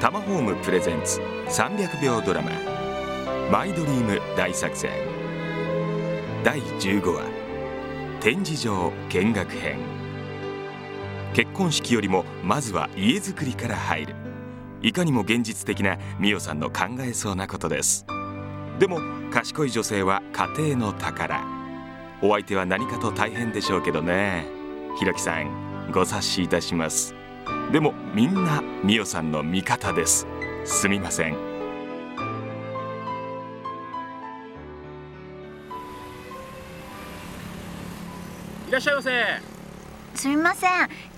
[0.00, 2.52] タマホームプレゼンツ300秒ドラマ
[3.50, 4.92] マイドリーム大作戦。
[6.44, 7.24] 第15話。
[8.20, 9.78] 展示場見学編。
[11.34, 14.14] 結婚式よりもまずは家づくりから入る。
[14.82, 18.06] いかにも現実的な美代さんの考えそうなことです。
[18.78, 19.00] でも
[19.32, 21.44] 賢い女性は家庭の宝。
[22.22, 24.46] お相手は何かと大変でしょうけどね。
[24.96, 27.17] ひろきさんご察しいたします。
[27.72, 30.26] でもみんな美代さんの味方です。
[30.64, 31.34] すみません。
[38.68, 39.57] いらっしゃいませ。
[40.14, 40.70] すみません。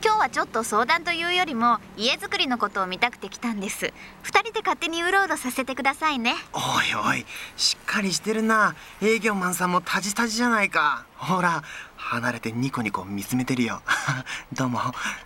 [0.05, 3.93] 今日はちょっと相談というよりも家づくりのことを見たくて来たんです。
[4.23, 6.35] 二人で勝手にうろうろさせてくださいね。
[6.53, 7.25] おいおい。
[7.57, 8.75] しっかりしてるな。
[9.01, 11.07] 営業マンさんもタジタジじゃないか。
[11.17, 11.63] ほら
[11.97, 13.81] 離れてニコニコ見つめてるよ。
[14.53, 14.81] どうも。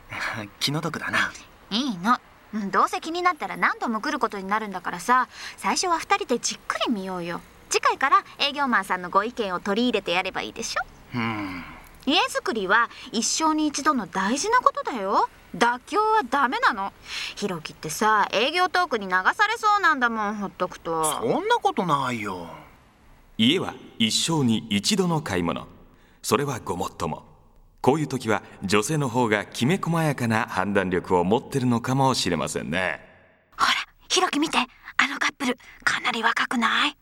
[0.61, 1.33] 気の毒だな。
[1.71, 2.21] いいの。
[2.55, 5.27] うんどうせ気になったら何度も来ることになるんだからさ。
[5.57, 7.41] 最初は二人でじっくり見ようよ。
[7.71, 10.85] 次回から営業マンさんのご意見を取り入れてやればいいでしょ。
[11.17, 11.74] うん
[12.07, 15.29] 家づくりは一生に一度の大事なことだよ。
[15.57, 16.93] 妥協はダメなの。
[17.37, 21.05] ひろきってさ営業トークに流されそうなんだもんほっとくと。
[21.05, 22.49] そんなことないよ。
[23.39, 25.67] 家は一生に一度の買い物。
[26.23, 27.25] それはごもっとも。
[27.81, 33.01] こういう時は女性の方がきめ細やかな判断力を持ってるのかもしれませんね。
[33.57, 33.73] ほら
[34.09, 34.59] ひろき見て。
[34.97, 36.97] あのカップルかなり若くない？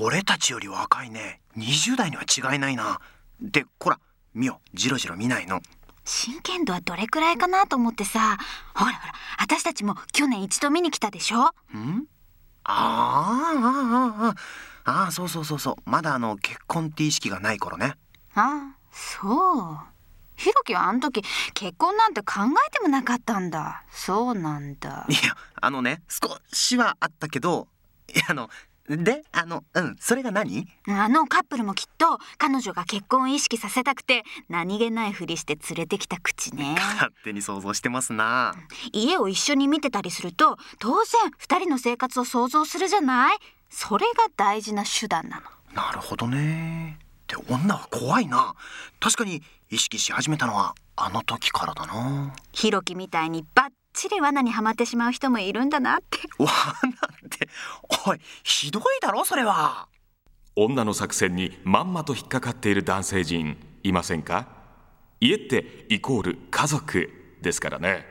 [0.00, 1.40] 俺たちより若いね。
[1.56, 3.00] 20代には違いないな。
[3.40, 4.00] でこら
[4.36, 5.62] ミオジロジロ見ないの。
[6.04, 8.36] 真剣度はどれくらいかなと思ってさ。
[8.74, 11.46] ほらほら私たちも去年一度見に来たでしょ。
[11.74, 12.06] ん？
[12.64, 15.10] あーあーあーあーあー。
[15.10, 15.76] そうそうそうそう。
[15.86, 17.94] まだあの結婚って意識がない頃ね。
[18.34, 19.78] あそう。
[20.36, 23.84] ひろきはあの時結婚なんて考えてもなかったんだ。
[23.90, 25.06] そうなんだ。
[25.08, 27.68] いやあのね少しはあったけど
[28.14, 28.50] いやあの
[28.88, 30.66] であのうんそれが何？
[30.86, 36.74] あのカップルもきっと彼女が結婚を意識させたくて何気ないふりして連れてきた口ね。
[36.76, 38.54] 勝手に想像してますな。
[38.92, 43.36] 家を一緒に見てたりすると当然二人の生活を想像するじゃない？
[43.70, 45.42] それが大事な手段なの。
[45.74, 46.98] なるほどね。
[47.00, 48.54] って女は怖いな。
[49.00, 52.32] 確かに意識し始めたのはあの時からだな。
[52.52, 56.18] ひろきみたいにバッチリ罠にはまってしまう人もいるんだなって。
[56.38, 56.48] 罠
[57.26, 57.48] って
[58.06, 59.88] おいひどいだろそれは。
[60.54, 64.48] 女の作戦にまんまと引っかかっている男性陣いませんか？
[65.20, 67.10] 家ってイコール家族
[67.42, 68.06] ですからね。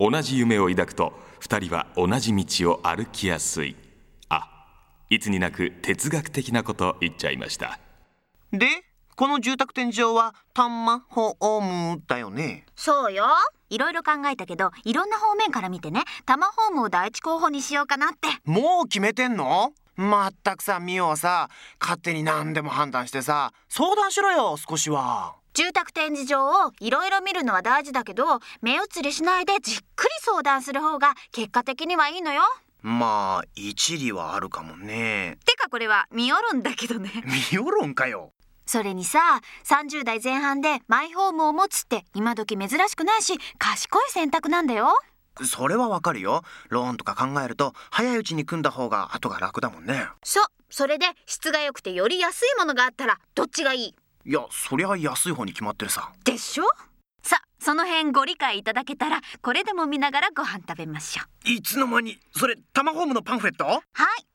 [0.00, 3.76] 同じ夢を抱くと二人は同じ道を歩きやすい。
[4.28, 4.48] あ
[5.08, 7.78] いつになく哲学的なこと言っちゃいました。
[8.52, 8.66] で
[9.16, 12.66] この住宅展示場はタンマホームだよね。
[12.76, 13.26] そうよ
[13.70, 18.28] いろいろ考えたけどいろんな方面から見てねタマホームを第一候補にしようかなって。
[18.44, 19.72] もう決めてんの？
[19.96, 21.48] まったくさミオはさ
[21.80, 25.34] 勝手に何でも判断してさ相談しろよ少しは。
[25.54, 32.42] 住宅展示場をいろいろ見るのは大事だけど目移りしないでじっくり相談する方が結果的にはいいのよ。
[32.80, 35.36] まあ一理はあるかもね。
[35.44, 37.10] てかこれは見よるんだけどね。
[37.52, 38.32] ミオ論かよ
[38.68, 44.90] それにさ30代前半でマイホームを持つって今時珍しくないし賢い選択なんだよ。
[45.42, 46.42] それはわかるよ。
[46.68, 50.06] ローンとか考えると早いうちに組んだ方が後が楽だもんね。
[50.22, 53.94] そうそれで質が良くてより安いものがあったらどっちがいい？
[54.26, 56.12] いやそりゃ安い方に決まってるさ。
[56.24, 56.64] でしょ？
[56.64, 56.87] さ
[57.60, 61.50] その辺ご理解いただけたらこれでも見ながらご飯食べましょう。
[61.50, 63.64] いつの間にそれタマホームのパンフレット？
[63.64, 63.82] はい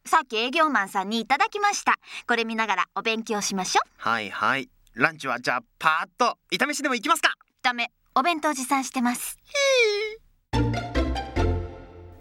[0.06, 1.97] さっき営業マンさんにいただきました。
[2.28, 3.89] これ見ながらお勉強しましょう。
[3.97, 4.69] はいはい。
[4.95, 7.34] ランチはじゃあパーッと炒めしでも行きますか。
[7.61, 9.38] ダメお弁当持参してます。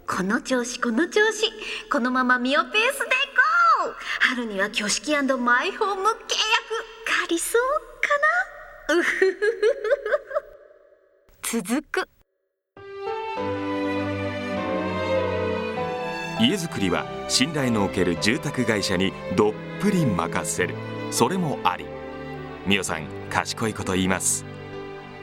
[0.07, 1.51] この調子この調子
[1.91, 3.95] このままミオペースでいこう。
[4.21, 6.25] 春には挙式マイホーム契約
[7.19, 7.61] 借りそう
[8.87, 8.95] かな？
[8.95, 9.41] うふふふ
[11.53, 12.09] 続く。
[16.41, 20.73] 家づくりは信頼のおける住宅会社にどっぷり任せる。
[21.11, 21.85] それもあり。
[22.67, 24.45] 美代さん賢いこと言います。